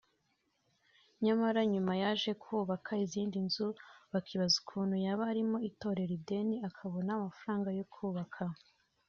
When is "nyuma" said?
1.73-1.93